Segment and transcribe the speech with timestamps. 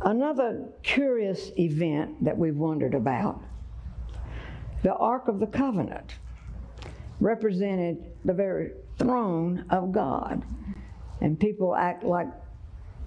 [0.00, 3.42] Another curious event that we've wondered about
[4.82, 6.14] the Ark of the Covenant
[7.20, 10.44] represented the very throne of God.
[11.20, 12.28] And people act like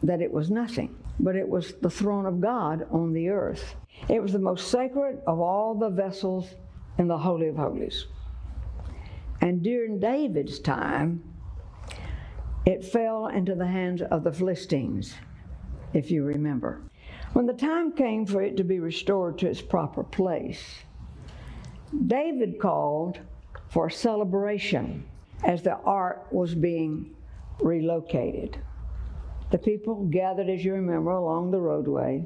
[0.04, 3.76] that it was nothing, but it was the throne of God on the earth.
[4.10, 6.56] It was the most sacred of all the vessels
[6.98, 8.06] in the Holy of Holies.
[9.40, 11.24] And during David's time,
[12.66, 15.16] it fell into the hands of the Philistines,
[15.94, 16.82] if you remember.
[17.34, 20.62] When the time came for it to be restored to its proper place,
[22.08, 23.20] David called
[23.70, 25.06] for celebration
[25.44, 27.16] as the ark was being
[27.62, 28.58] relocated.
[29.52, 32.26] The people gathered, as you remember, along the roadway,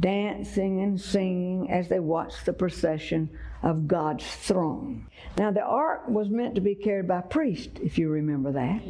[0.00, 3.30] dancing and singing as they watched the procession
[3.62, 5.06] of God's throne.
[5.36, 8.82] Now, the ark was meant to be carried by priests, if you remember that.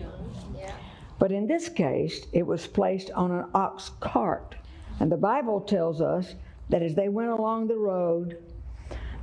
[0.57, 0.73] Yeah.
[1.19, 4.55] But in this case, it was placed on an ox cart.
[5.01, 6.35] And the Bible tells us
[6.69, 8.39] that as they went along the road,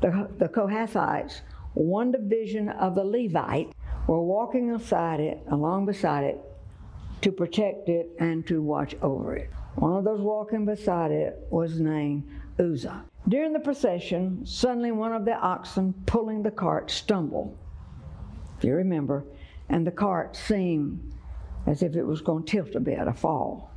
[0.01, 1.41] the, the Kohathites,
[1.73, 3.73] one division of the Levite,
[4.07, 6.39] were walking beside it, along beside it,
[7.21, 9.49] to protect it and to watch over it.
[9.75, 12.23] One of those walking beside it was named
[12.59, 13.03] Uzzah.
[13.27, 17.57] During the procession, suddenly one of the oxen pulling the cart stumbled.
[18.57, 19.25] If you remember,
[19.67, 21.14] and the cart seemed
[21.65, 23.71] as if it was going to tilt a bit, a fall.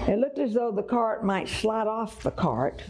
[0.00, 2.82] It looked as though the cart might slide off the cart,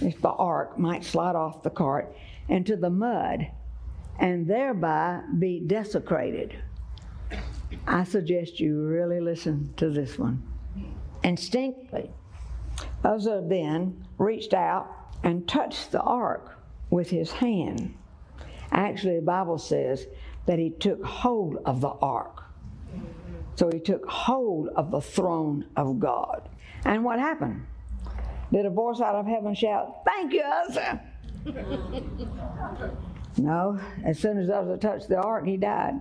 [0.00, 2.14] if the ark might slide off the cart
[2.48, 3.48] into the mud
[4.18, 6.56] and thereby be desecrated.
[7.86, 10.42] I suggest you really listen to this one.
[11.24, 12.10] Instinctively,
[13.04, 14.88] Uzzah then reached out
[15.22, 16.58] and touched the ark
[16.90, 17.94] with his hand.
[18.70, 20.06] Actually, the Bible says
[20.46, 22.41] that he took hold of the ark.
[23.54, 26.48] So he took hold of the throne of God.
[26.84, 27.66] And what happened?
[28.52, 31.00] Did a voice out of heaven shout, Thank you, Uzzah?
[33.38, 33.80] no.
[34.04, 35.94] As soon as Uzzah touched the ark, he died.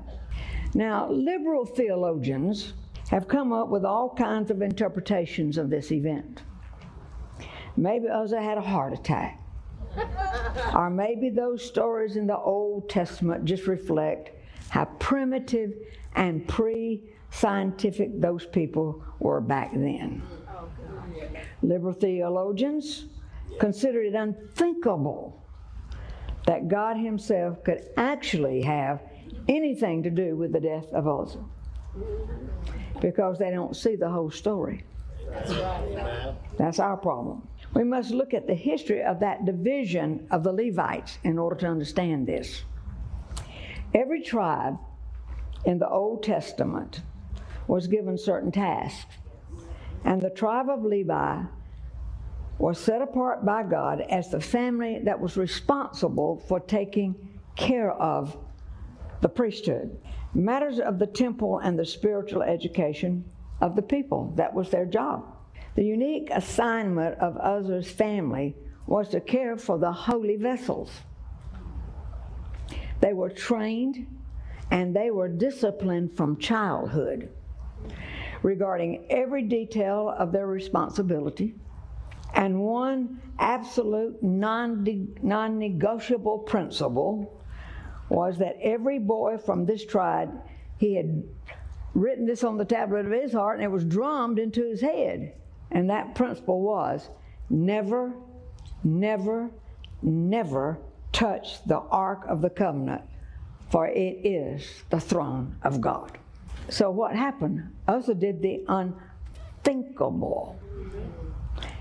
[0.74, 2.74] Now, liberal theologians
[3.10, 6.44] have come up with all kinds of interpretations of this event.
[7.76, 9.40] Maybe Uzzah had a heart attack.
[10.74, 14.32] or maybe those stories in the Old Testament just reflect
[14.72, 15.74] how primitive
[16.16, 20.24] and pre scientific those people were back then.
[21.62, 23.06] Liberal theologians
[23.60, 25.44] considered it unthinkable
[26.46, 29.02] that God Himself could actually have
[29.50, 31.44] anything to do with the death of Uzzah
[33.02, 34.86] because they don't see the whole story.
[36.58, 37.46] That's our problem.
[37.74, 41.68] We must look at the history of that division of the Levites in order to
[41.68, 42.64] understand this.
[43.94, 44.78] Every tribe
[45.66, 47.02] in the Old Testament
[47.68, 49.16] was given certain tasks,
[50.04, 51.44] and the tribe of Levi
[52.58, 57.16] was set apart by God as the family that was responsible for taking
[57.56, 58.38] care of
[59.22, 60.00] the priesthood,
[60.34, 63.26] matters of the temple and the spiritual education
[63.62, 64.34] of the people.
[64.38, 65.26] That was their job.
[65.76, 68.56] The unique assignment of Uzzah's family
[68.88, 70.92] was to care for the holy vessels.
[73.02, 74.08] They were trained
[74.72, 77.30] and they were disciplined from childhood
[78.42, 81.56] regarding every detail of their responsibility
[82.34, 84.84] and one absolute non
[85.60, 87.42] negotiable principle
[88.10, 90.32] was that every boy from this tribe,
[90.78, 91.24] he had
[91.94, 95.34] written this on the tablet of his heart and it was drummed into his head.
[95.72, 97.10] And that principle was
[97.50, 98.14] never,
[98.84, 99.50] never,
[100.02, 100.80] never
[101.12, 103.02] touch the Ark of the Covenant,
[103.70, 106.18] for it is the throne of God.
[106.70, 107.70] So what happened?
[107.88, 110.60] Uzzah did the unthinkable.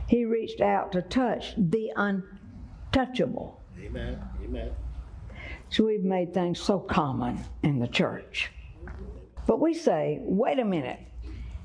[0.06, 3.60] He reached out to touch the untouchable.
[3.80, 4.20] Amen.
[4.44, 4.70] Amen.
[5.68, 8.50] So we've made things so common in the church.
[9.46, 10.98] But we say, wait a minute.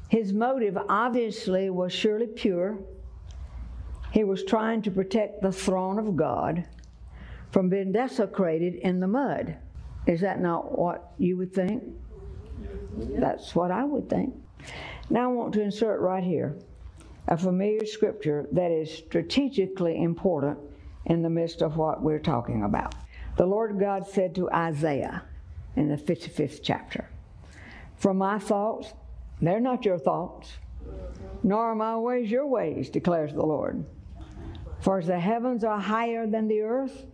[0.10, 2.78] His motive obviously was surely pure.
[4.12, 6.66] He was trying to protect the throne of God
[7.56, 9.56] from being desecrated in the mud.
[10.08, 11.82] Is that not what you would think?
[12.98, 14.36] That's what I would think.
[15.10, 16.58] Now I want to insert right here
[17.30, 20.60] a familiar scripture that is strategically important
[21.06, 22.94] in the midst of what we're talking about.
[23.38, 25.24] The Lord God said to Isaiah
[25.78, 27.08] in the 55th chapter,
[27.96, 28.92] For my thoughts,
[29.42, 30.52] they're not your thoughts,
[31.42, 33.86] nor are my ways your ways, declares the Lord.
[34.82, 37.06] For as the heavens are higher than the earth,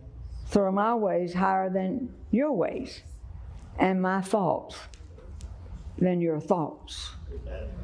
[0.60, 3.02] are my ways higher than your ways,
[3.78, 4.76] and my thoughts
[5.98, 7.10] than your thoughts.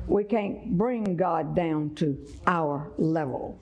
[0.06, 3.59] We can't bring God down to our level.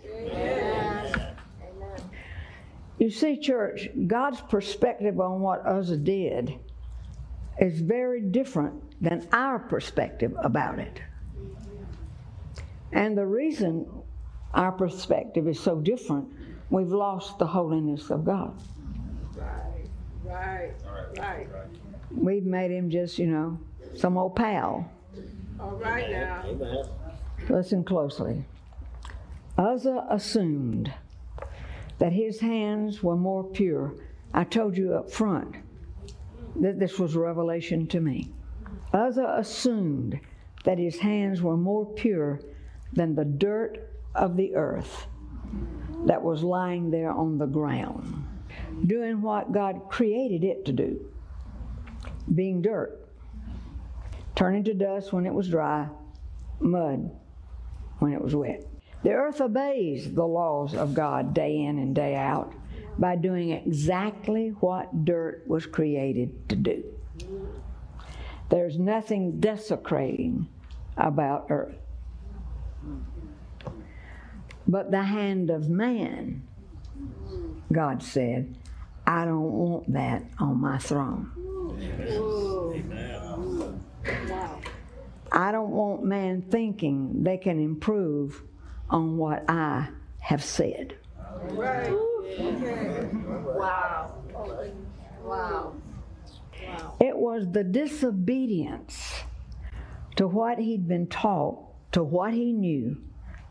[2.98, 6.54] You see, church, God's perspective on what Uzzah did
[7.60, 11.02] is very different than our perspective about it.
[12.92, 13.86] And the reason
[14.54, 16.28] our perspective is so different,
[16.70, 18.58] we've lost the holiness of God.
[19.36, 19.84] Right,
[20.24, 20.72] right.
[21.18, 21.48] Right.
[22.10, 23.58] We've made him just, you know,
[23.94, 24.90] some old pal.
[25.60, 26.44] All right now.
[27.48, 28.44] Listen closely.
[29.58, 30.92] Uzzah assumed
[31.98, 33.94] that his hands were more pure.
[34.34, 35.56] I told you up front
[36.56, 38.30] that this was revelation to me.
[38.92, 40.20] Uzzah assumed
[40.64, 42.40] that his hands were more pure
[42.92, 45.06] than the dirt of the earth
[46.06, 48.15] that was lying there on the ground,
[48.86, 51.10] doing what God created it to do,
[52.34, 53.08] being dirt,
[54.34, 55.88] turning to dust when it was dry,
[56.60, 57.10] mud
[57.98, 58.66] when it was wet.
[59.02, 62.52] The earth obeys the laws of God day in and day out
[62.98, 66.84] by doing exactly what dirt was created to do.
[68.48, 70.48] There's nothing desecrating
[70.96, 71.76] about earth.
[74.68, 76.42] But the hand of man,
[77.72, 78.56] God said,
[79.06, 81.30] I don't want that on my throne.
[85.32, 88.42] I don't want man thinking they can improve
[88.88, 89.88] on what I
[90.20, 90.96] have said.
[91.50, 91.92] Right.
[92.38, 93.08] Okay.
[93.44, 94.14] Wow.
[95.24, 95.74] Wow.
[97.00, 99.22] It was the disobedience
[100.16, 101.58] to what he'd been taught,
[101.92, 102.96] to what he knew,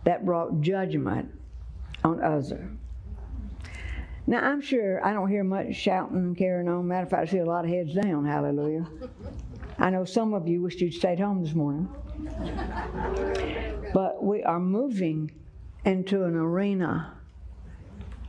[0.03, 1.29] that brought judgment
[2.03, 2.69] on Uzzah.
[4.27, 6.87] Now, I'm sure I don't hear much shouting and carrying on.
[6.87, 8.25] Matter of fact, I see a lot of heads down.
[8.25, 8.87] Hallelujah.
[9.77, 11.87] I know some of you wished you'd stayed home this morning.
[13.93, 15.31] But we are moving
[15.83, 17.13] into an arena,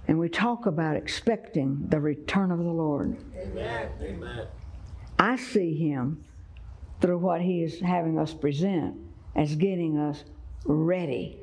[0.07, 3.17] and we talk about expecting the return of the Lord.
[3.35, 4.47] Amen.
[5.19, 6.25] I see him
[7.01, 8.97] through what he is having us present
[9.35, 10.25] as getting us
[10.67, 11.39] ready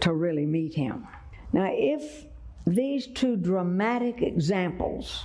[0.00, 1.06] to really meet him.
[1.52, 2.24] Now, if
[2.66, 5.24] these two dramatic examples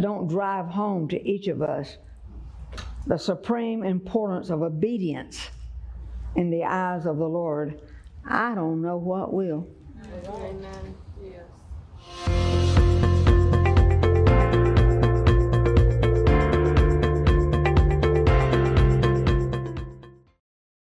[0.00, 1.96] don't drive home to each of us
[3.06, 5.50] the supreme importance of obedience
[6.36, 7.80] in the eyes of the Lord,
[8.28, 9.66] I don't know what will.
[10.28, 10.94] Amen.